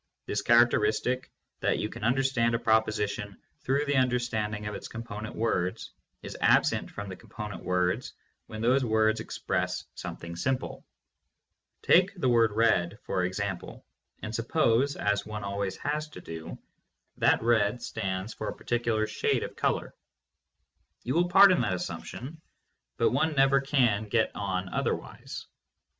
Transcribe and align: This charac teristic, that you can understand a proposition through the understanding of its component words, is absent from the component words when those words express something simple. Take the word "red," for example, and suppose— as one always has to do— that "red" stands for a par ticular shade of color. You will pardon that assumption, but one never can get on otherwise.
This 0.25 0.41
charac 0.41 0.71
teristic, 0.71 1.25
that 1.59 1.77
you 1.77 1.87
can 1.87 2.03
understand 2.03 2.55
a 2.55 2.57
proposition 2.57 3.37
through 3.59 3.85
the 3.85 3.97
understanding 3.97 4.65
of 4.65 4.73
its 4.73 4.87
component 4.87 5.35
words, 5.35 5.91
is 6.23 6.35
absent 6.41 6.89
from 6.89 7.07
the 7.07 7.15
component 7.15 7.63
words 7.63 8.13
when 8.47 8.61
those 8.63 8.83
words 8.83 9.19
express 9.19 9.85
something 9.93 10.35
simple. 10.35 10.83
Take 11.83 12.19
the 12.19 12.27
word 12.29 12.51
"red," 12.51 12.97
for 13.03 13.25
example, 13.25 13.85
and 14.23 14.33
suppose— 14.33 14.95
as 14.95 15.27
one 15.27 15.43
always 15.43 15.77
has 15.77 16.09
to 16.09 16.19
do— 16.19 16.57
that 17.19 17.43
"red" 17.43 17.79
stands 17.79 18.33
for 18.33 18.49
a 18.49 18.55
par 18.55 18.65
ticular 18.65 19.07
shade 19.07 19.43
of 19.43 19.55
color. 19.55 19.93
You 21.03 21.13
will 21.13 21.29
pardon 21.29 21.61
that 21.61 21.75
assumption, 21.75 22.41
but 22.97 23.11
one 23.11 23.35
never 23.35 23.61
can 23.61 24.05
get 24.05 24.31
on 24.35 24.67
otherwise. 24.69 25.45